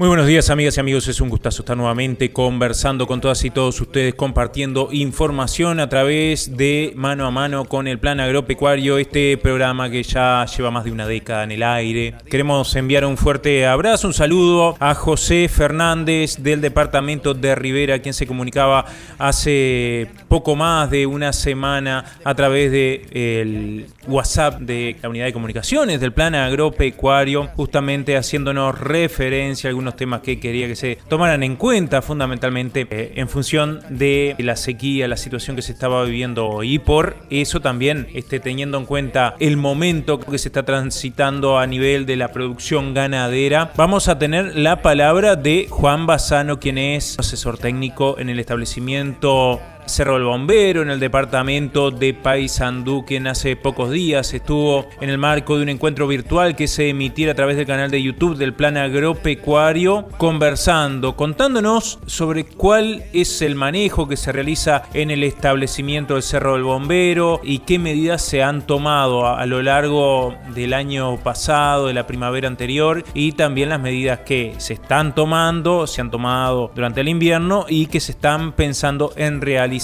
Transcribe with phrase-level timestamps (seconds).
[0.00, 3.50] Muy buenos días amigas y amigos, es un gustazo estar nuevamente conversando con todas y
[3.50, 9.36] todos ustedes, compartiendo información a través de mano a mano con el Plan Agropecuario, este
[9.36, 12.14] programa que ya lleva más de una década en el aire.
[12.30, 18.14] Queremos enviar un fuerte abrazo, un saludo a José Fernández del departamento de Rivera, quien
[18.14, 18.86] se comunicaba
[19.18, 26.00] hace poco más de una semana a través del WhatsApp de la unidad de comunicaciones
[26.00, 31.56] del Plan Agropecuario, justamente haciéndonos referencia a algunos temas que quería que se tomaran en
[31.56, 36.78] cuenta fundamentalmente eh, en función de la sequía, la situación que se estaba viviendo y
[36.78, 42.06] por eso también este, teniendo en cuenta el momento que se está transitando a nivel
[42.06, 47.58] de la producción ganadera, vamos a tener la palabra de Juan Bazano, quien es asesor
[47.58, 49.60] técnico en el establecimiento
[49.90, 55.18] Cerro el Bombero, en el departamento de Paysandú, quien hace pocos días estuvo en el
[55.18, 58.54] marco de un encuentro virtual que se emitiera a través del canal de YouTube del
[58.54, 66.14] Plan Agropecuario, conversando, contándonos sobre cuál es el manejo que se realiza en el establecimiento
[66.14, 71.16] del Cerro del Bombero y qué medidas se han tomado a lo largo del año
[71.16, 76.12] pasado, de la primavera anterior y también las medidas que se están tomando, se han
[76.12, 79.79] tomado durante el invierno y que se están pensando en realizar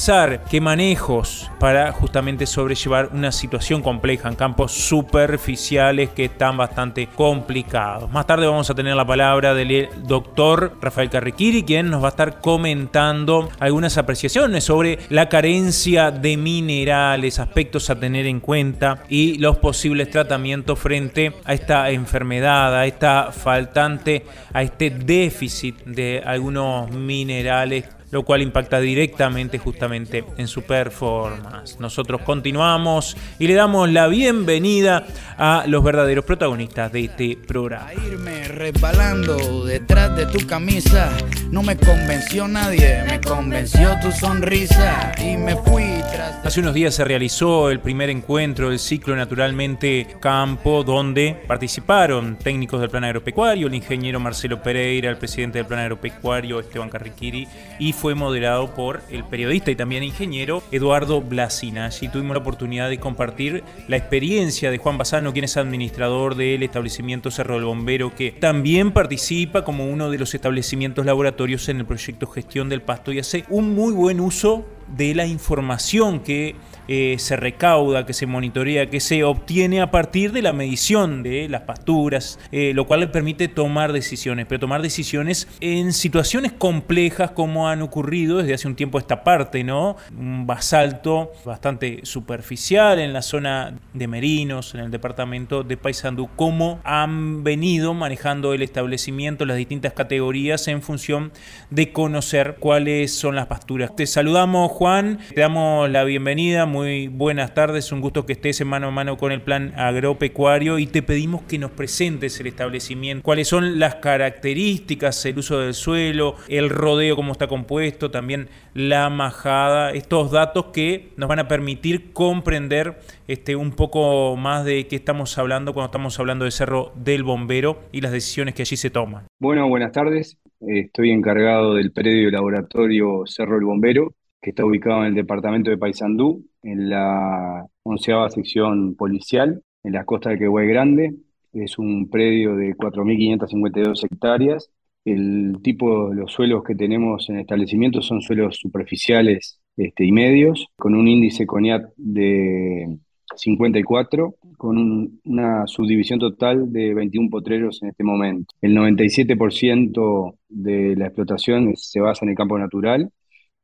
[0.50, 8.10] qué manejos para justamente sobrellevar una situación compleja en campos superficiales que están bastante complicados.
[8.10, 12.10] Más tarde vamos a tener la palabra del doctor Rafael Carriquiri, quien nos va a
[12.10, 19.38] estar comentando algunas apreciaciones sobre la carencia de minerales, aspectos a tener en cuenta y
[19.38, 26.90] los posibles tratamientos frente a esta enfermedad, a esta faltante, a este déficit de algunos
[26.90, 31.78] minerales lo cual impacta directamente justamente en su performance.
[31.80, 35.06] Nosotros continuamos y le damos la bienvenida
[35.38, 37.88] a los verdaderos protagonistas de este programa.
[37.88, 41.10] A irme resbalando detrás de tu camisa,
[41.50, 46.44] no me convenció nadie, me convenció tu sonrisa y me fui tras...
[46.44, 52.80] Hace unos días se realizó el primer encuentro del ciclo Naturalmente Campo, donde participaron técnicos
[52.80, 57.92] del plan agropecuario, el ingeniero Marcelo Pereira, el presidente del plan agropecuario Esteban Carriquiri y
[57.96, 61.86] fue moderado por el periodista y también ingeniero Eduardo Blasina.
[61.86, 66.62] Allí tuvimos la oportunidad de compartir la experiencia de Juan Bazano, quien es administrador del
[66.62, 71.86] establecimiento Cerro del Bombero, que también participa como uno de los establecimientos laboratorios en el
[71.86, 76.56] proyecto Gestión del Pasto y hace un muy buen uso de la información que
[76.88, 81.48] eh, se recauda, que se monitorea, que se obtiene a partir de la medición de
[81.48, 87.32] las pasturas, eh, lo cual le permite tomar decisiones, pero tomar decisiones en situaciones complejas
[87.32, 89.96] como han ocurrido desde hace un tiempo esta parte, ¿no?
[90.16, 96.78] Un basalto bastante superficial en la zona de Merinos, en el departamento de Paysandú, cómo
[96.84, 101.32] han venido manejando el establecimiento, las distintas categorías en función
[101.70, 103.96] de conocer cuáles son las pasturas.
[103.96, 108.68] Te saludamos, Juan, te damos la bienvenida muy buenas tardes, un gusto que estés en
[108.68, 113.22] mano a mano con el plan agropecuario y te pedimos que nos presentes el establecimiento,
[113.22, 119.08] cuáles son las características, el uso del suelo, el rodeo, cómo está compuesto, también la
[119.08, 122.98] majada, estos datos que nos van a permitir comprender
[123.28, 127.80] este, un poco más de qué estamos hablando cuando estamos hablando de Cerro del Bombero
[127.92, 129.24] y las decisiones que allí se toman.
[129.40, 130.38] Bueno, buenas tardes.
[130.60, 135.78] Estoy encargado del predio laboratorio Cerro del Bombero, que está ubicado en el departamento de
[135.78, 141.14] Paysandú, en la onceava sección policial, en la costa de Quehuay Grande.
[141.52, 144.70] Es un predio de 4.552 hectáreas.
[145.04, 150.68] El tipo de los suelos que tenemos en establecimiento son suelos superficiales este, y medios,
[150.76, 152.98] con un índice CONIAT de
[153.34, 158.54] 54, con una subdivisión total de 21 potreros en este momento.
[158.60, 163.10] El 97% de la explotación se basa en el campo natural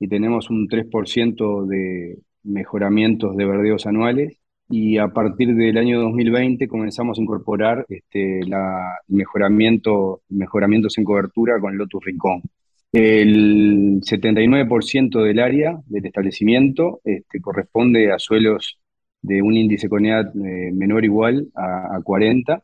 [0.03, 4.37] y tenemos un 3% de mejoramientos de verdeos anuales
[4.69, 11.61] y a partir del año 2020 comenzamos a incorporar este, la, mejoramiento, mejoramientos en cobertura
[11.61, 12.43] con Lotus Rincón.
[12.91, 18.81] El 79% del área del establecimiento este, corresponde a suelos
[19.21, 22.61] de un índice CONEAT eh, menor o igual a, a 40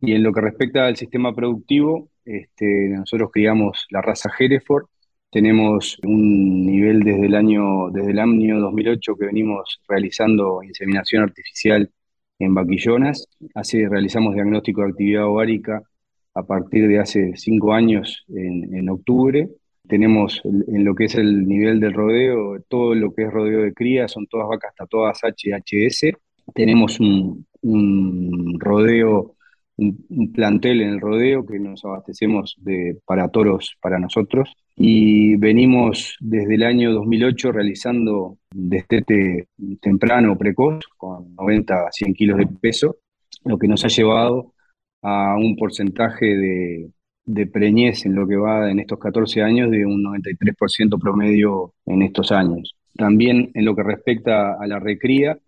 [0.00, 4.86] y en lo que respecta al sistema productivo, este, nosotros criamos la raza Hereford,
[5.30, 11.90] tenemos un nivel desde el año, desde el año 2008 que venimos realizando inseminación artificial
[12.38, 13.28] en vaquillonas.
[13.54, 15.82] Así realizamos diagnóstico de actividad ovárica
[16.34, 19.48] a partir de hace cinco años en, octubre.
[19.86, 23.74] Tenemos en lo que es el nivel del rodeo, todo lo que es rodeo de
[23.74, 26.12] cría, son todas vacas todas HHS.
[26.54, 29.36] Tenemos un, un rodeo
[29.78, 36.16] un, plantel en el rodeo que nos abastecemos de, para toros para nosotros y venimos
[36.20, 39.48] desde el año 2008 realizando destete
[39.80, 42.96] temprano precoz con 90 a 100 kilos de peso,
[43.44, 44.52] lo que nos ha llevado
[45.02, 46.90] a un porcentaje de,
[47.24, 52.02] de preñez en lo que va en estos 14 años de un 93% promedio en
[52.02, 52.74] estos años.
[52.96, 55.38] También en lo que respecta a la recría,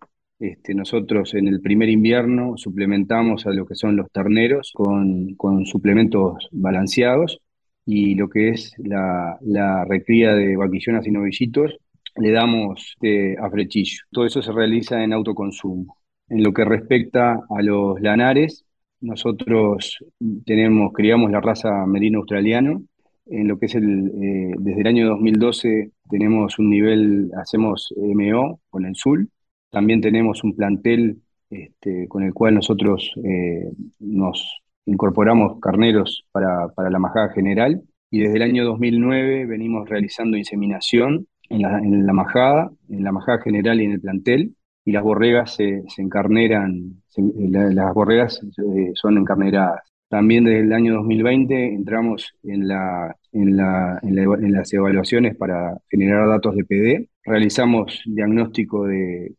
[0.41, 6.49] este, nosotros en el primer invierno suplementamos a lo que son los terneros con, suplementos
[6.51, 7.39] balanceados
[7.85, 11.77] y lo que es la, recría de vaquillonas y novillitos
[12.15, 13.99] le damos este, a frechillo.
[14.09, 15.97] Todo eso se realiza en autoconsumo.
[16.27, 18.65] En lo que respecta a los lanares,
[18.99, 19.99] nosotros
[20.45, 22.81] tenemos, criamos la raza merino australiano.
[23.27, 28.59] En lo que es el, eh, desde el año 2012 tenemos un nivel, hacemos MO
[28.71, 29.29] con el SUL,
[29.71, 36.99] también tenemos un plantel este, con el cual nosotros eh, nos incorporamos carneros para, la
[36.99, 43.11] majada general y desde el año 2009 venimos realizando inseminación en la, majada, en la
[43.11, 49.17] majada general y en el plantel y las borregas se, encarneran, las borregas eh, son
[49.17, 49.81] encarneradas.
[50.07, 56.55] También desde el año 2020 entramos en, la, en, en, las evaluaciones para generar datos
[56.55, 57.09] de PD.
[57.23, 59.35] Realizamos diagnóstico de,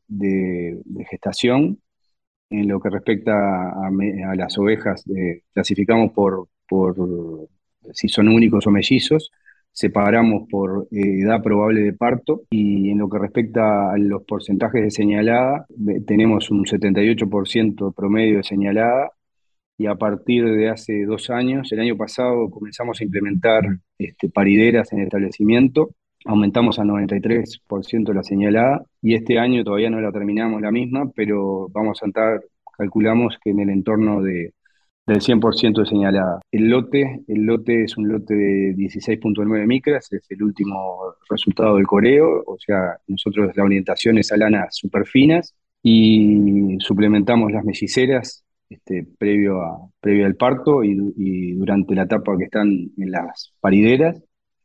[1.10, 1.78] gestación.
[2.50, 3.90] En lo que respecta a,
[4.36, 6.48] las ovejas, eh, clasificamos por,
[7.92, 9.30] si son únicos o mellizos
[9.72, 14.82] separamos por eh, edad probable de parto y en lo que respecta a los porcentajes
[14.82, 15.66] de señalada,
[16.06, 19.10] tenemos un 78% promedio de señalada
[19.78, 23.64] y a partir de hace dos años, el año pasado comenzamos a implementar
[23.98, 30.00] este, parideras en el establecimiento, aumentamos a 93% la señalada y este año todavía no
[30.00, 32.40] la terminamos la misma, pero vamos a estar,
[32.76, 34.54] calculamos que en el entorno de,
[35.06, 36.40] del 100% de señalada.
[36.50, 41.86] El lote, el lote es un lote de 16.9 micras, es el último resultado del
[41.86, 48.44] coreo, o sea, nosotros la orientación es a lanas super finas y suplementamos las melliceras
[48.72, 54.22] este, previo, a, previo al parto y, durante la etapa que están en las parideras.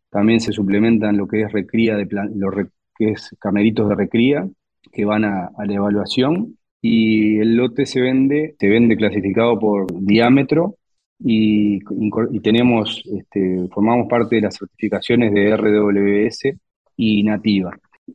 [0.09, 2.51] También se suplementan lo que es recría de lo
[2.98, 4.48] que es carneritos de recría
[4.92, 10.75] que van a, la evaluación y el lote se vende, se vende clasificado por diámetro
[11.19, 11.80] y,
[12.42, 16.56] tenemos, este, formamos parte de las certificaciones de RWS
[16.95, 17.71] y Nativa.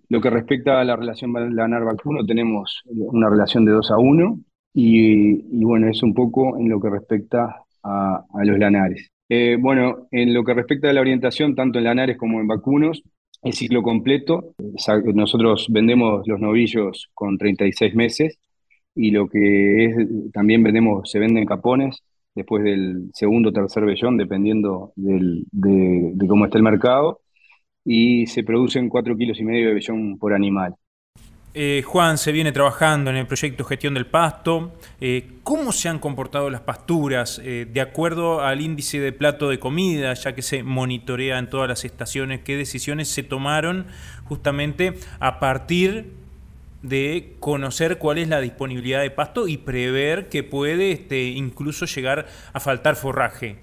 [0.09, 4.41] Lo que respecta a la relación lanar-vacuno, tenemos una relación de 2 a 1,
[4.75, 9.11] y, bueno, es un poco en lo que respecta a, los lanares.
[9.35, 13.03] Eh, bueno, en lo que respecta a la orientación, tanto en lanares como en vacunos,
[13.43, 14.55] el ciclo completo.
[15.15, 18.39] Nosotros vendemos los novillos con 36 meses
[18.95, 19.97] y lo que es,
[20.35, 22.03] también vendemos, se venden capones
[22.35, 27.23] después del segundo o tercer vellón, dependiendo de, cómo está el mercado,
[27.85, 30.75] y se producen 4 kilos y medio de vellón por animal.
[31.55, 34.73] Eh, Juan, se viene trabajando en el proyecto Gestión del Pasto.
[35.03, 39.59] Eh, ¿Cómo se han comportado las pasturas eh, de acuerdo al índice de plato de
[39.59, 42.41] comida, ya que se monitorea en todas las estaciones?
[42.41, 43.87] ¿Qué decisiones se tomaron
[44.25, 46.13] justamente a partir
[46.81, 52.27] de conocer cuál es la disponibilidad de pasto y prever que puede este, incluso llegar
[52.55, 53.59] a faltar forraje?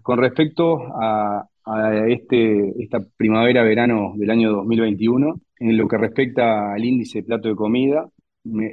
[0.00, 1.48] Con respecto a,
[2.06, 7.54] este, esta primavera-verano del año 2021, en lo que respecta al índice de plato de
[7.54, 8.08] comida,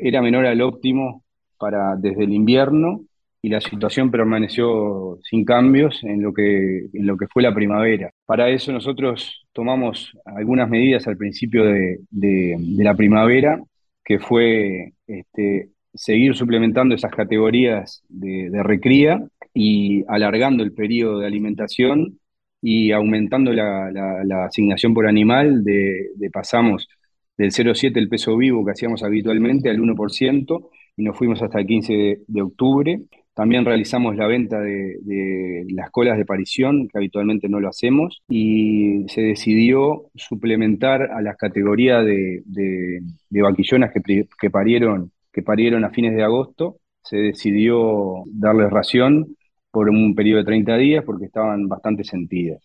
[0.01, 1.23] era menor al óptimo
[1.57, 3.01] para desde el invierno
[3.41, 8.09] y la situación permaneció sin cambios en lo que, en lo que fue la primavera.
[8.25, 11.99] Para eso nosotros tomamos algunas medidas al principio de,
[12.77, 13.61] la primavera,
[14.03, 21.27] que fue este, seguir suplementando esas categorías de, de recría y alargando el periodo de
[21.27, 22.19] alimentación
[22.61, 26.87] y aumentando la, asignación por animal, de, pasamos
[27.37, 31.65] del 0,7 el peso vivo que hacíamos habitualmente al 1% y nos fuimos hasta el
[31.67, 32.99] 15 de, octubre.
[33.33, 39.05] También realizamos la venta de, las colas de parición, que habitualmente no lo hacemos, y
[39.07, 46.13] se decidió suplementar a las categorías de, vaquillonas que, que, parieron, que parieron a fines
[46.15, 49.37] de agosto, se decidió darles ración
[49.71, 52.61] por un periodo de 30 días porque estaban bastante sentidas.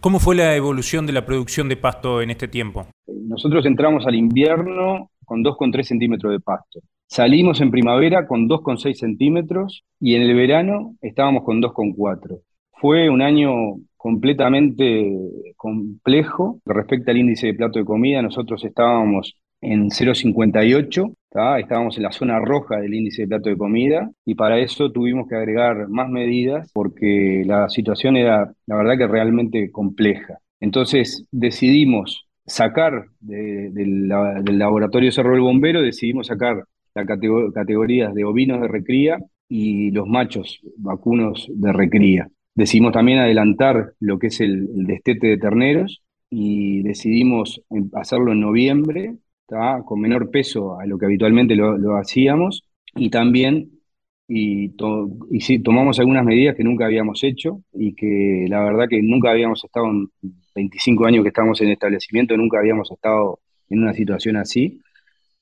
[0.00, 2.86] ¿Cómo fue la evolución de la producción de pasto en este tiempo?
[3.06, 6.80] Nosotros entramos al invierno con 2,3 centímetros de pasto.
[7.08, 12.40] Salimos en primavera con 2,6 centímetros y en el verano estábamos con 2,4.
[12.72, 13.50] Fue un año
[13.96, 15.10] completamente
[15.56, 18.22] complejo respecto al índice de plato de comida.
[18.22, 21.14] Nosotros estábamos en 0,58,
[21.58, 25.28] estábamos en la zona roja del índice de plato de comida y para eso tuvimos
[25.28, 30.38] que agregar más medidas porque la situación era, la verdad, que realmente compleja.
[30.60, 38.68] Entonces decidimos sacar del laboratorio Cerro del Bombero, decidimos sacar las categorías de ovinos de
[38.68, 42.28] recría y los machos vacunos de recría.
[42.54, 49.14] Decidimos también adelantar lo que es el, destete de terneros y decidimos hacerlo en noviembre,
[49.46, 52.64] con menor peso a lo que habitualmente lo, hacíamos.
[52.94, 53.70] Y también
[54.28, 54.74] y,
[55.30, 59.30] y sí, tomamos algunas medidas que nunca habíamos hecho y que la verdad que nunca
[59.30, 60.08] habíamos estado en
[60.54, 64.80] 25 años que estamos en establecimiento, nunca habíamos estado en una situación así.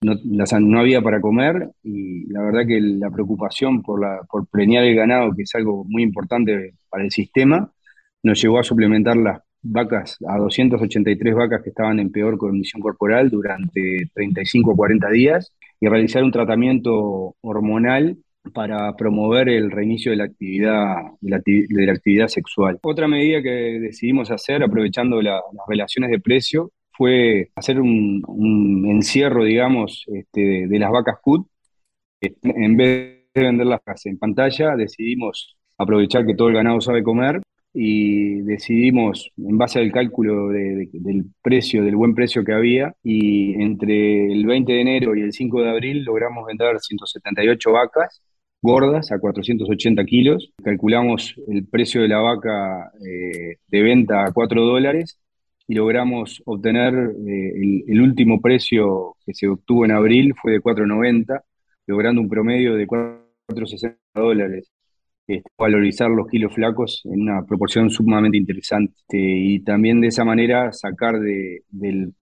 [0.03, 4.85] No, no, había para comer y la verdad que la preocupación por, la, por preñar
[4.85, 7.73] el ganado, que es algo muy importante para el sistema,
[8.23, 13.31] nos llevó a suplementar las vacas, a 283 vacas que estaban en peor condición corporal
[13.31, 18.19] durante 35 o 40 días y realizar un tratamiento hormonal
[18.53, 22.79] para promover el reinicio de la actividad, de la, actividad sexual.
[22.83, 30.05] Otra medida que decidimos hacer, aprovechando las relaciones de precio, fue hacer un, encierro, digamos,
[30.09, 31.47] este, de las vacas CUT.
[32.21, 37.41] En vez de venderlas en pantalla, decidimos aprovechar que todo el ganado sabe comer
[37.75, 44.33] y decidimos, en base al cálculo del precio, del buen precio que había, y entre
[44.33, 48.23] el 20 de enero y el 5 de abril logramos vender 178 vacas
[48.63, 50.53] gordas a 480 kilos.
[50.63, 55.19] Calculamos el precio de la vaca eh, de venta a 4 dólares
[55.67, 61.43] y logramos obtener eh, el, último precio que se obtuvo en abril fue de 4.90,
[61.87, 64.71] logrando un promedio de 4.60 dólares.
[65.27, 70.71] Este, valorizar los kilos flacos en una proporción sumamente interesante y también de esa manera
[70.73, 72.15] sacar del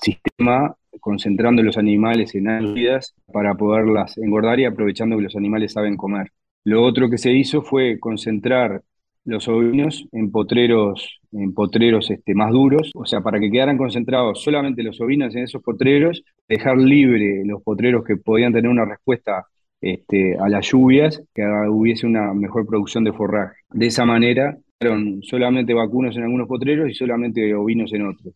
[0.00, 5.96] sistema concentrando los animales en áreas para poderlas engordar y aprovechando que los animales saben
[5.96, 6.30] comer.
[6.64, 8.82] Lo otro que se hizo fue concentrar
[9.24, 14.42] los ovinos en potreros, en potreros este, más duros, o sea, para que quedaran concentrados
[14.42, 19.44] solamente los ovinos en esos potreros, dejar libre los potreros que podían tener una respuesta
[19.80, 23.56] este, a las lluvias, que hubiese una mejor producción de forraje.
[23.70, 28.34] De esa manera, fueron solamente vacunos en algunos potreros y solamente ovinos en otros.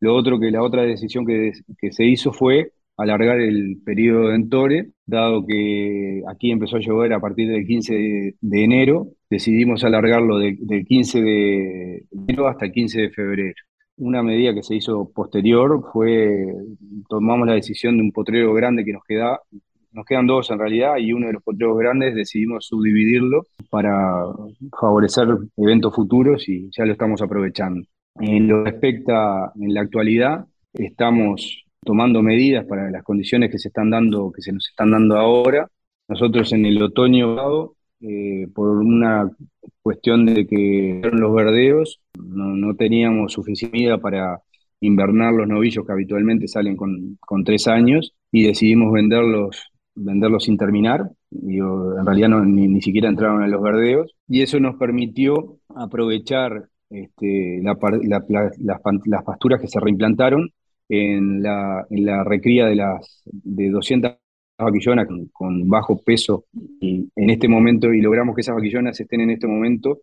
[0.00, 4.34] Lo otro que la otra decisión que, que se hizo fue alargar el periodo de
[4.34, 10.38] entore, dado que aquí empezó a llover a partir del 15 de, enero, decidimos alargarlo
[10.38, 13.54] del 15 de enero hasta el 15 de febrero.
[13.98, 16.44] Una medida que se hizo posterior fue,
[17.08, 19.40] tomamos la decisión de un potrero grande que nos queda,
[19.98, 24.22] nos quedan dos en realidad, y uno de los potreros grandes decidimos subdividirlo para
[24.80, 25.26] favorecer
[25.56, 27.82] eventos futuros y ya lo estamos aprovechando.
[28.20, 33.68] En lo que respecta en la actualidad, estamos tomando medidas para las condiciones que se
[33.68, 35.68] están dando, que se nos están dando ahora.
[36.06, 39.28] Nosotros en el otoño, eh, por una
[39.82, 44.40] cuestión de que los verdeos, no, teníamos suficiente para
[44.80, 51.10] invernar los novillos que habitualmente salen con, tres años y decidimos venderlos, venderlos sin terminar.
[51.30, 59.22] en realidad ni, siquiera entraron en los verdeos y eso nos permitió aprovechar este, las
[59.24, 60.50] pasturas que se reimplantaron
[60.88, 64.12] en la, en la recría de las de 200
[64.58, 66.46] vaquillonas con, bajo peso
[66.80, 70.00] y en este momento y logramos que esas vaquillonas estén en este momento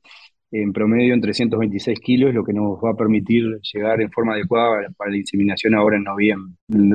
[0.51, 4.87] en promedio en 326 kilos, lo que nos va a permitir llegar en forma adecuada
[4.95, 6.53] para la inseminación ahora en noviembre.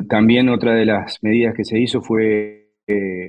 [0.09, 2.60] También otra de las medidas que se hizo fue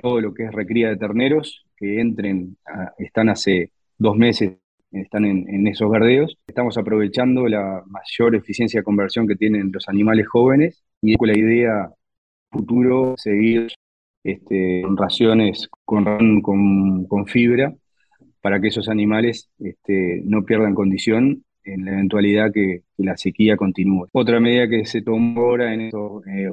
[0.02, 2.56] todo lo que es recría de terneros, que entren,
[2.98, 4.52] están hace dos meses
[4.92, 6.38] están en, esos verdeos.
[6.46, 11.38] Estamos aprovechando la mayor eficiencia de conversión que tienen los animales jóvenes y con la
[11.38, 11.90] idea
[12.50, 13.68] futuro seguir
[14.22, 17.74] este, raciones con, con, fibra
[18.40, 24.06] para que esos animales este, no pierdan condición en la eventualidad que, la sequía continúe.
[24.12, 26.48] Otra medida que se tomó ahora en esto eh,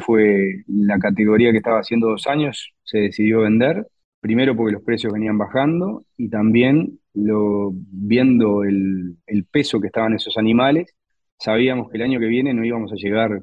[0.00, 3.86] fue la categoría que estaba haciendo dos años, se decidió vender,
[4.20, 9.16] primero porque los precios venían bajando y también lo, viendo el,
[9.50, 10.94] peso que estaban esos animales,
[11.38, 13.42] sabíamos que el año que viene no íbamos a llegar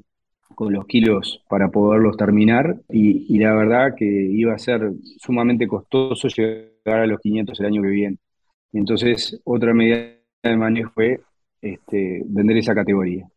[0.56, 6.28] con los kilos para poderlos terminar y, la verdad que iba a ser sumamente costoso
[6.28, 8.18] llegar a los 500 el año que viene.
[8.74, 11.22] Entonces, otra medida de manejo fue
[11.62, 13.28] este, vender esa categoría.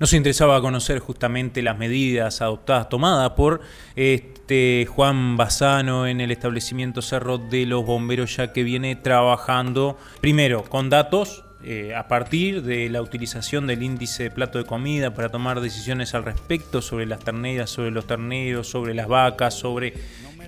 [0.00, 3.60] Nos interesaba conocer justamente las medidas adoptadas, tomadas por
[3.94, 10.64] este Juan Bazano en el establecimiento Cerro de los Bomberos, ya que viene trabajando primero
[10.64, 15.28] con datos eh, a partir de la utilización del índice de plato de comida para
[15.28, 19.94] tomar decisiones al respecto sobre las terneras, sobre los terneros, sobre las vacas, sobre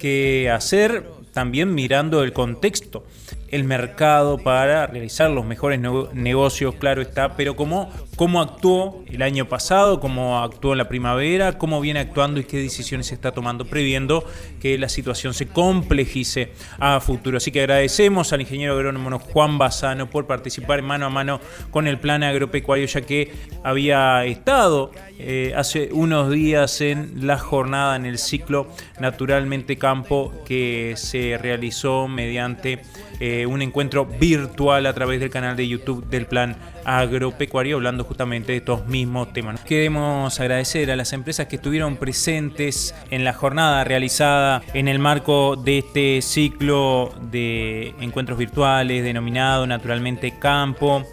[0.01, 3.05] qué hacer, también mirando el contexto
[3.51, 5.81] el mercado para realizar los mejores
[6.13, 11.59] negocios, claro está, pero cómo, cómo actuó el año pasado, cómo actuó en la primavera,
[11.59, 14.25] cómo viene actuando y qué decisiones se está tomando, previendo
[14.61, 17.37] que la situación se complejice a futuro.
[17.39, 21.99] Así que agradecemos al ingeniero agrónomo Juan Bazano por participar mano a mano con el
[21.99, 28.19] plan agropecuario, ya que había estado eh, hace unos días en la jornada en el
[28.19, 28.69] ciclo
[29.01, 32.81] Naturalmente Campo que se realizó mediante
[33.21, 38.53] eh, un encuentro virtual a través del canal de YouTube del Plan Agropecuario, hablando justamente
[38.53, 39.61] de estos mismos temas.
[39.61, 45.57] Queremos agradecer a las empresas que estuvieron presentes en la jornada realizada en el marco
[45.57, 51.05] de este ciclo de encuentros virtuales denominado Naturalmente Campo.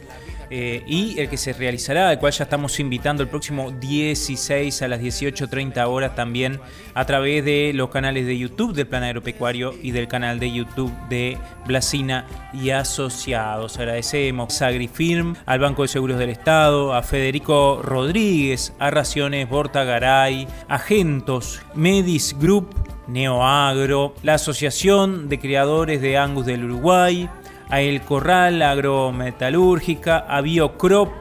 [0.55, 4.87] Eh, y el que se realizará, al cual ya estamos invitando el próximo 16 a
[4.87, 6.59] las 18.30 horas también
[6.93, 10.93] a través de los canales de YouTube del Plan Agropecuario y del canal de YouTube
[11.09, 13.79] de Blasina y Asociados.
[13.79, 20.47] Agradecemos a Agrifirm, al Banco de Seguros del Estado, a Federico Rodríguez, a Raciones Bortagaray,
[20.67, 22.75] a Gentos, Medis Group,
[23.07, 27.27] Neoagro, la Asociación de Creadores de Angus del Uruguay,
[27.73, 31.11] a El Corral Agrometalúrgica, a Biocrop,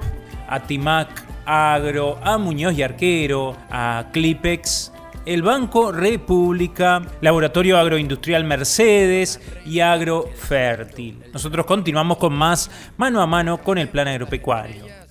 [0.46, 4.92] a Timac Agro, a Muñoz y Arquero, a Clipex,
[5.24, 11.22] el Banco República, Laboratorio Agroindustrial Mercedes y Agrofértil.
[11.32, 15.01] Nosotros continuamos con más mano a mano con el plan agropecuario.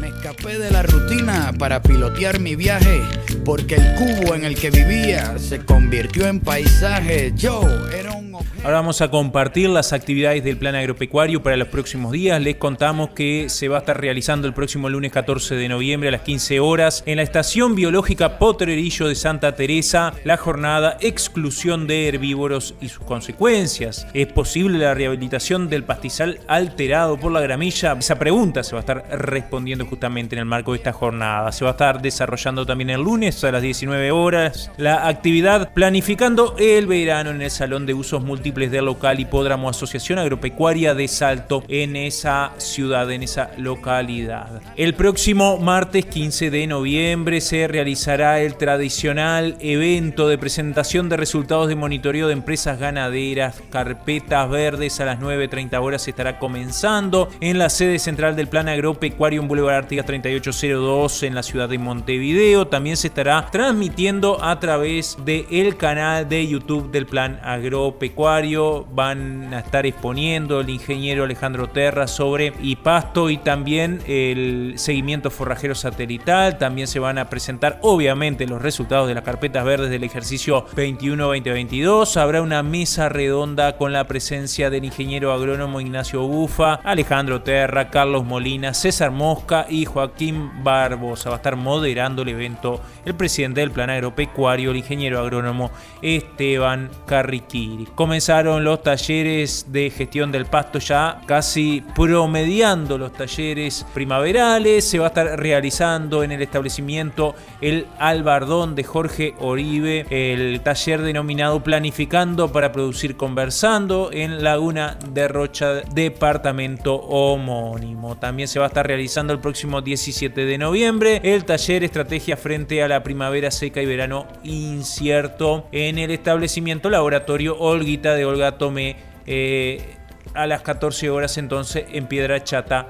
[0.00, 3.02] Me escapé de la rutina para pilotear mi viaje,
[3.44, 7.32] porque el cubo en el que vivía se convirtió en paisaje.
[7.34, 8.28] Yo era un
[8.64, 12.40] Ahora vamos a compartir las actividades del plan agropecuario para los próximos días.
[12.42, 16.12] Les contamos que se va a estar realizando el próximo lunes 14 de noviembre a
[16.12, 22.08] las 15 horas en la Estación Biológica Potrerillo de Santa Teresa la jornada Exclusión de
[22.08, 24.06] herbívoros y sus consecuencias.
[24.12, 27.96] ¿Es posible la rehabilitación del pastizal alterado por la gramilla?
[27.98, 31.52] Esa pregunta se va a estar respondiendo justamente en el marco de esta jornada.
[31.52, 36.54] Se va a estar desarrollando también el lunes a las 19 horas la actividad planificando
[36.58, 41.62] el verano en el Salón de Usos Múltiples del Local Hipódromo Asociación Agropecuaria de Salto
[41.68, 44.60] en esa ciudad, en esa localidad.
[44.76, 51.68] El próximo martes 15 de noviembre se realizará el tradicional evento de presentación de resultados
[51.68, 57.68] de monitoreo de empresas ganaderas, carpetas verdes a las 9.30 horas estará comenzando en la
[57.68, 62.66] sede central del Plan Agropecuario en Boulevard Artigas 3802 en la ciudad de Montevideo.
[62.66, 69.54] También se estará transmitiendo a través del el canal de YouTube del Plan Agropecuario van
[69.54, 75.74] a estar exponiendo el ingeniero Alejandro Terra sobre y pasto y también el seguimiento forrajero
[75.74, 76.58] satelital.
[76.58, 82.16] También se van a presentar obviamente los resultados de las carpetas verdes del ejercicio 21-2022.
[82.16, 88.24] Habrá una mesa redonda con la presencia del ingeniero agrónomo Ignacio Bufa, Alejandro Terra, Carlos
[88.24, 91.30] Molina, César Mosca y Joaquín Barbosa.
[91.30, 95.70] Va a estar moderando el evento el presidente del plan agropecuario, el ingeniero agrónomo
[96.02, 97.48] Esteban Carriquiri
[97.94, 104.84] comenzaron los talleres de gestión del pasto ya casi promediando los talleres primaverales.
[104.84, 111.02] Se va a estar realizando en el establecimiento el Albardón de Jorge Oribe, el taller
[111.02, 118.16] denominado Planificando para Producir Conversando en Laguna de Rocha, departamento homónimo.
[118.16, 122.80] También se va a estar realizando el próximo 17 de noviembre el taller Estrategia frente
[122.82, 128.96] a la primavera seca y verano incierto en el establecimiento laboratorio Olguita de Olga Tomé
[129.26, 129.96] eh,
[130.34, 132.86] a las 14 horas entonces en Piedra Chata,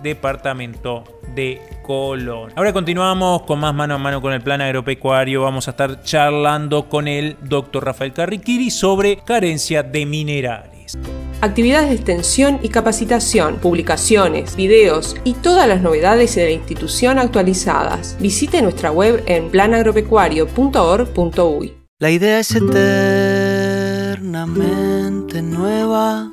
[0.00, 1.02] departamento
[1.34, 2.52] de Colón.
[2.54, 5.42] Ahora continuamos con más mano a mano con el plan agropecuario.
[5.42, 10.96] Vamos a estar charlando con el doctor Rafael Carriquiri sobre carencia de minerales.
[11.42, 18.16] Actividades de extensión y capacitación, publicaciones, videos y todas las novedades de la institución actualizadas.
[18.20, 21.74] Visite nuestra web en planagropecuario.org.uy.
[21.98, 26.30] La idea es eternamente nueva.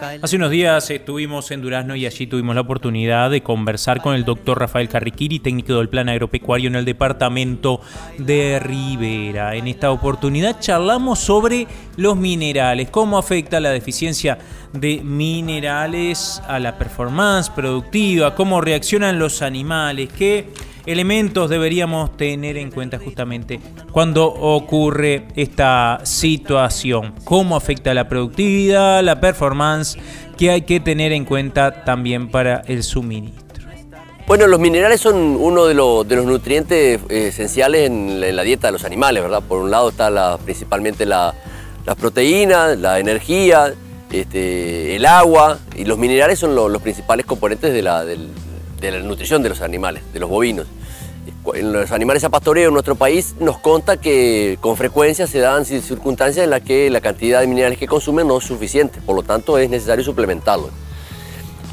[0.00, 4.24] Hace unos días estuvimos en Durazno y allí tuvimos la oportunidad de conversar con el
[4.24, 7.82] doctor Rafael Carriquiri, técnico del Plan Agropecuario en el departamento
[8.16, 9.54] de Rivera.
[9.54, 14.38] En esta oportunidad charlamos sobre los minerales, cómo afecta la deficiencia
[14.72, 20.48] de minerales a la performance productiva, cómo reaccionan los animales, qué
[20.86, 23.60] elementos deberíamos tener en cuenta justamente
[23.92, 29.98] cuando ocurre esta situación, cómo afecta la productividad, la performance,
[30.36, 33.50] que hay que tener en cuenta también para el suministro.
[34.26, 38.84] Bueno, los minerales son uno de, los, nutrientes eh, esenciales en, la dieta de los
[38.84, 39.42] animales, ¿verdad?
[39.42, 41.34] Por un lado está principalmente la,
[41.84, 43.74] las proteínas, la energía,
[44.12, 48.04] este, el agua, y los minerales son los principales componentes de la,
[48.80, 50.66] de la nutrición de los animales, de los bovinos.
[51.54, 55.64] En los animales a pastoreo en nuestro país nos conta que con frecuencia se dan
[55.64, 59.22] circunstancias en las que la cantidad de minerales que consumen no es suficiente, por lo
[59.22, 60.70] tanto es necesario suplementarlos.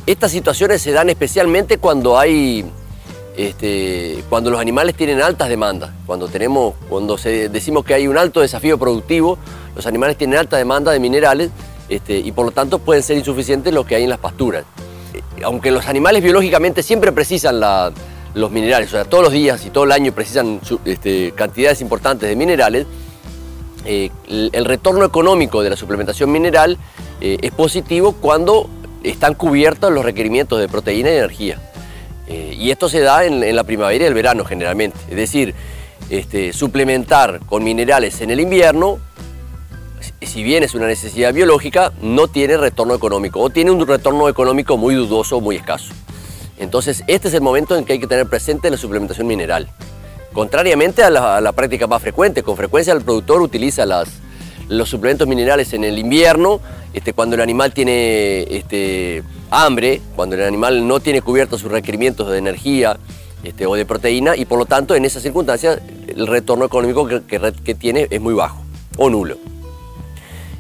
[0.06, 2.66] Estas situaciones se dan especialmente cuando hay
[3.36, 8.42] este, cuando los animales tienen altas demandas, cuando, tenemos, cuando decimos que hay un alto
[8.42, 9.38] desafío productivo,
[9.76, 11.52] los animales tienen alta demanda de minerales
[11.88, 14.66] este, y por lo tanto pueden ser insuficientes los que hay en las pasturas
[15.44, 17.60] aunque los animales biológicamente siempre precisan
[18.34, 22.30] los minerales, o sea, todos los días y todo el año precisan este, cantidades importantes
[22.30, 22.86] de minerales,
[23.86, 26.78] eh, el, retorno económico de la suplementación mineral
[27.22, 28.70] eh, es positivo cuando
[29.02, 31.62] están cubiertos los requerimientos de proteína y energía.
[32.28, 34.98] Eh, y esto se da en, la primavera y el verano generalmente.
[35.10, 35.56] Es decir,
[36.10, 39.00] este, suplementar con minerales en el invierno
[40.22, 44.78] si bien es una necesidad biológica, no tiene retorno económico o tiene un retorno económico
[44.78, 45.94] muy dudoso, muy escaso.
[46.60, 49.68] Entonces, este es el momento en que hay que tener presente la suplementación mineral.
[50.34, 53.86] Contrariamente a la, práctica más frecuente, con frecuencia el productor utiliza
[54.68, 56.60] los suplementos minerales en el invierno,
[56.94, 62.30] este, cuando el animal tiene este, hambre, cuando el animal no tiene cubiertos sus requerimientos
[62.30, 62.98] de energía
[63.44, 67.76] este, o de proteína, y por lo tanto en esas circunstancias el retorno económico que
[67.76, 68.62] tiene es muy bajo
[68.98, 69.38] o nulo.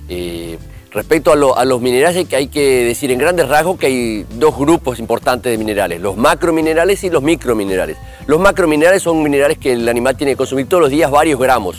[0.10, 0.58] Eh,
[0.92, 5.52] respecto a, los minerales hay que decir en grandes rasgos que hay dos grupos importantes
[5.52, 7.98] de minerales, los macrominerales y los microminerales.
[8.26, 11.78] Los macrominerales son minerales que el animal tiene que consumir todos los días varios gramos.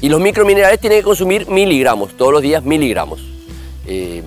[0.00, 3.20] Y los microminerales tienen que consumir miligramos, todos los días miligramos.
[3.86, 4.22] Eh,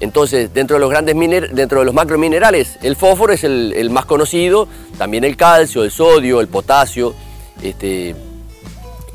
[0.00, 1.14] entonces, dentro de los grandes
[1.52, 6.40] dentro de los macrominerales, el fósforo es el, más conocido, también el calcio, el sodio,
[6.40, 7.14] el potasio,
[7.62, 8.14] este,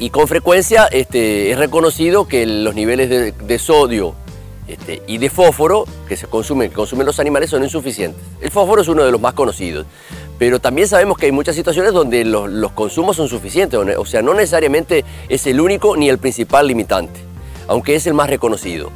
[0.01, 4.15] y con frecuencia este, es reconocido que los niveles de, sodio
[4.67, 8.19] este, y de fósforo que se consumen, consumen los animales son insuficientes.
[8.41, 9.85] El fósforo es uno de los más conocidos,
[10.39, 14.33] pero también sabemos que hay muchas situaciones donde los, consumos son suficientes, o sea, no
[14.33, 17.19] necesariamente es el único ni el principal limitante,
[17.67, 18.89] aunque es el más reconocido.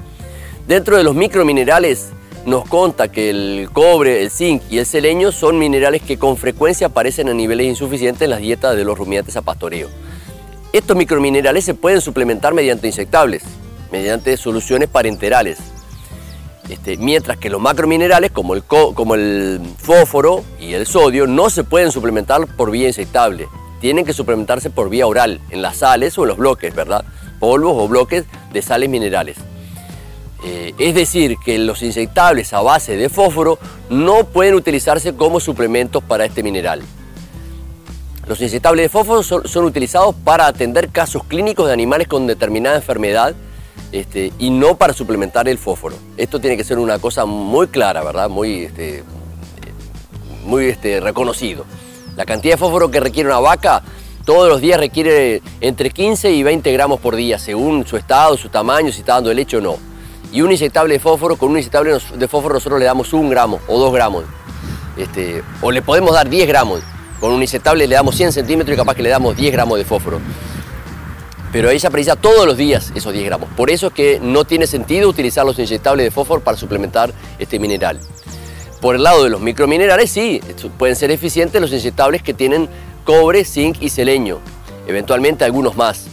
[0.67, 2.09] Dentro de los microminerales
[2.47, 6.87] nos conta que el cobre, el zinc y el seleño son minerales que con frecuencia
[6.87, 9.87] aparecen a niveles insuficientes en las dietas de los rumiantes a pastoreo.
[10.75, 13.43] Estos microminerales se pueden suplementar mediante insectables,
[13.93, 15.57] mediante soluciones parenterales.
[16.67, 21.63] Este, mientras que los macrominerales como el, como el fósforo y el sodio no se
[21.63, 23.47] pueden suplementar por vía insectable.
[23.79, 27.05] Tienen que suplementarse por vía oral, en las sales o en los bloques, ¿verdad?
[27.39, 29.37] Polvos o bloques de sales minerales.
[30.43, 33.59] Eh, es decir, que los insectables a base de fósforo
[33.89, 36.81] no pueden utilizarse como suplementos para este mineral.
[38.27, 43.35] Los inyectables de fósforo son, utilizados para atender casos clínicos de animales con determinada enfermedad
[43.91, 45.95] este, y no para suplementar el fósforo.
[46.17, 48.27] Esto tiene que ser una cosa muy clara, ¿verdad?
[48.27, 49.03] Muy, este,
[50.45, 51.65] muy este, reconocido.
[52.15, 53.83] La cantidad de fósforo que requiere una vaca
[54.25, 58.49] todos los días requiere entre 15 y 20 gramos por día, según su estado, su
[58.49, 59.77] tamaño, si está dando leche o no.
[60.31, 63.59] Y un inyectable de fósforo, con un inyectable de fósforo nosotros le damos un gramo
[63.67, 64.23] o dos gramos.
[64.97, 66.81] Este, o le podemos dar 10 gramos.
[67.25, 69.83] Con un inyectable le damos 100 centímetros y capaz que le damos 10 gramos de
[69.83, 70.21] fósforo.
[71.51, 73.49] Pero ella precisa todos los días esos 10 gramos.
[73.57, 77.57] Por eso es que no tiene sentido utilizar los inyectables de fósforo para suplementar este
[77.57, 77.99] mineral.
[78.79, 80.39] Por el lado de los microminerales, sí,
[80.77, 82.69] pueden ser eficientes los inyectables que tienen
[83.03, 84.39] cobre, zinc y selenio.
[84.85, 86.05] Eventualmente algunos más.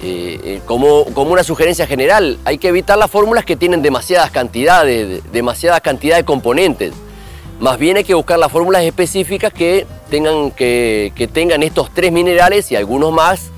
[0.00, 4.30] Eh, eh, como, como, una sugerencia general, hay que evitar las fórmulas que tienen demasiadas
[4.30, 6.94] cantidades, demasiada cantidad de componentes.
[7.60, 12.70] Más bien hay que buscar las fórmulas específicas que tengan, que, tengan estos tres minerales
[12.72, 13.50] y algunos más,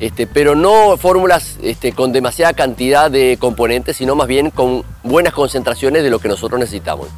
[0.00, 5.32] este, pero no fórmulas este, con demasiada cantidad de componentes, sino más bien con buenas
[5.32, 7.08] concentraciones de lo que nosotros necesitamos.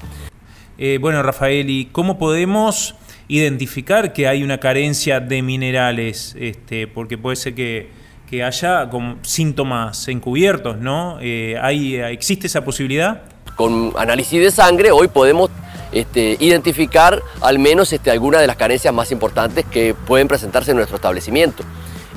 [0.78, 2.94] Eh, bueno, Rafael, ¿y cómo podemos
[3.28, 6.36] identificar que hay una carencia de minerales?
[6.38, 8.06] Este, porque puede ser que,
[8.44, 11.18] haya como síntomas encubiertos, ¿no?
[11.22, 13.22] Eh, ¿hay, ¿Existe esa posibilidad?
[13.56, 15.50] con análisis de sangre hoy podemos
[15.96, 20.76] este, identificar al menos este, algunas de las carencias más importantes que pueden presentarse en
[20.76, 21.64] nuestro establecimiento.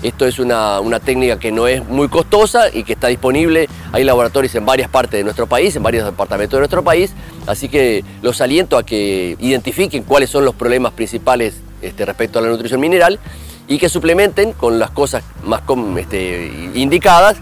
[0.04, 3.70] Esto es una, técnica que no es muy costosa y que está disponible.
[3.94, 7.14] Hay laboratorios en varias partes de nuestro país, en varios departamentos de nuestro país,
[7.48, 12.42] así que los aliento a que identifiquen cuáles son los problemas principales este, respecto a
[12.42, 13.18] la nutrición mineral
[13.70, 15.62] y que suplementen con las cosas más
[16.74, 17.38] indicadas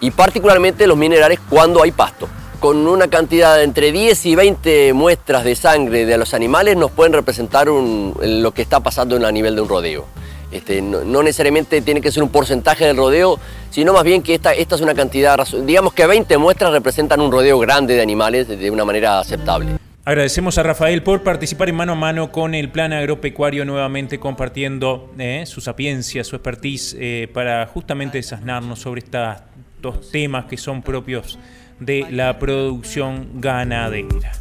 [0.00, 2.26] y particularmente los minerales cuando hay pasto.
[2.64, 6.90] Con una cantidad de entre 10 y 20 muestras de sangre de los animales nos
[6.92, 10.06] pueden representar lo que está pasando a nivel de un rodeo.
[10.50, 14.54] Este, no, necesariamente tiene que ser un porcentaje del rodeo, sino más bien que esta,
[14.54, 18.86] es una cantidad, digamos que 20 muestras representan un rodeo grande de animales de una
[18.86, 19.76] manera aceptable.
[20.06, 25.12] Agradecemos a Rafael por participar en mano a mano con el plan agropecuario, nuevamente compartiendo
[25.18, 29.36] eh, su sapiencia, su expertise eh, para justamente desasnarnos sobre estos
[29.82, 31.38] dos temas que son propios
[31.84, 34.32] de la producción ganadera.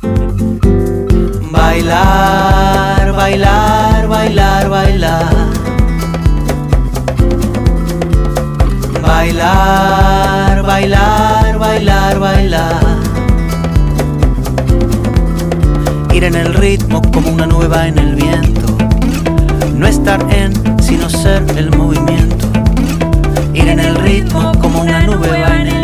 [1.51, 5.63] Bailar, bailar, bailar, bailar
[9.03, 12.83] Bailar, bailar, bailar, bailar.
[16.13, 18.77] Ir en el ritmo como una nueva en el viento.
[19.75, 22.47] No estar en, sino ser el movimiento.
[23.53, 25.82] Ir en el ritmo como una nube va en el viento.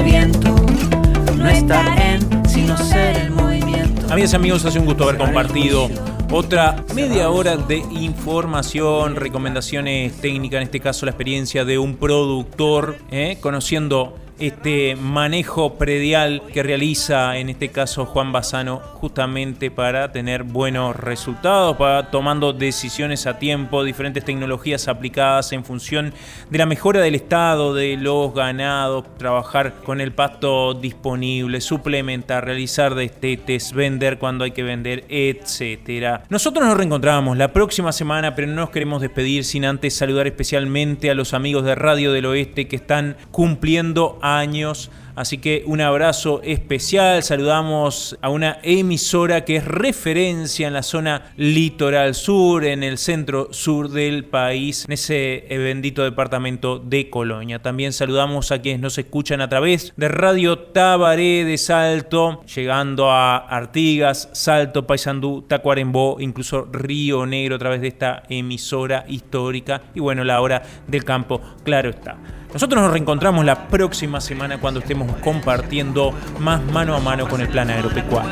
[1.51, 4.11] Estar en, sino ser el movimiento.
[4.11, 5.89] Amigas y amigos, hace un gusto haber compartido
[6.31, 12.97] otra media hora de información, recomendaciones técnicas, en este caso la experiencia de un productor,
[13.11, 13.37] ¿eh?
[13.41, 20.95] conociendo este manejo predial que realiza en este caso Juan Bazano justamente para tener buenos
[20.95, 26.13] resultados, para tomando decisiones a tiempo, diferentes tecnologías aplicadas en función
[26.49, 32.95] de la mejora del estado de los ganados, trabajar con el pasto disponible, suplementar, realizar
[32.95, 36.23] destetes, vender cuando hay que vender, etcétera.
[36.29, 41.09] Nosotros nos reencontramos la próxima semana, pero no nos queremos despedir sin antes saludar especialmente
[41.09, 46.39] a los amigos de Radio del Oeste que están cumpliendo años Así que un abrazo
[46.45, 47.23] especial.
[47.23, 53.49] Saludamos a una emisora que es referencia en la zona litoral sur, en el centro
[53.51, 57.61] sur del país, en ese bendito departamento de Colonia.
[57.61, 63.39] También saludamos a quienes nos escuchan a través de Radio Tabaré de Salto, llegando a
[63.39, 69.81] Artigas, Salto, Paysandú, Tacuarembó, incluso Río Negro a través de esta emisora histórica.
[69.93, 72.38] Y bueno, la hora del campo, claro está.
[72.51, 77.47] Nosotros nos reencontramos la próxima semana cuando estemos compartiendo más mano a mano con el
[77.47, 78.31] plan agropecuario.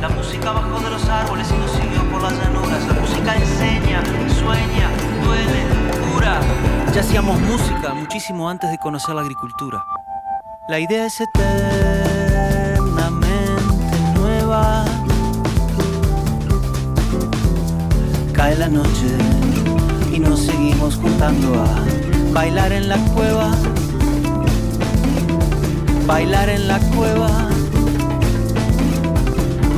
[0.00, 2.84] La música bajó de los árboles y nos siguió por las llanuras.
[2.88, 4.02] La música enseña,
[4.34, 4.90] sueña,
[5.24, 5.62] duele,
[6.12, 6.40] cura.
[6.92, 9.84] Ya hacíamos música muchísimo antes de conocer la agricultura.
[10.68, 14.84] La idea es eternamente nueva.
[18.32, 19.25] Cae la noche
[20.16, 23.50] y nos seguimos juntando a bailar en la cueva,
[26.06, 27.50] bailar en la cueva,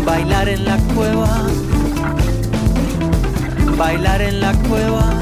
[0.07, 1.43] bailar en la cueva,
[3.77, 5.13] bailar en la cueva,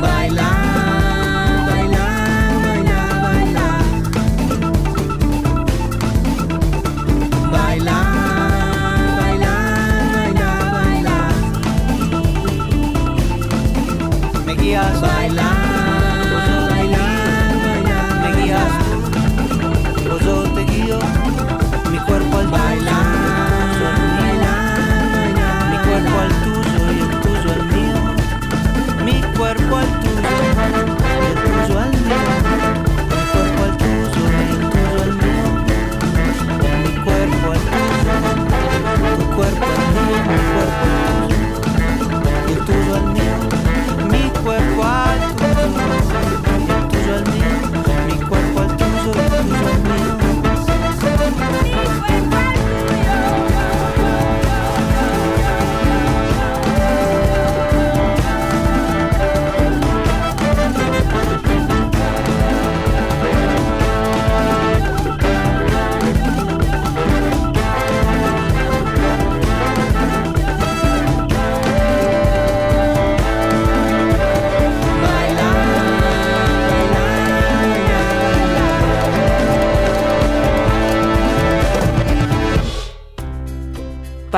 [0.00, 0.71] bailar.
[14.72, 15.41] Guías bailar, bailar,